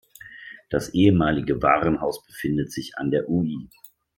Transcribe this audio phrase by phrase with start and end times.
[0.71, 3.69] Das ehemalige Warenhaus befindet sich an der Ul.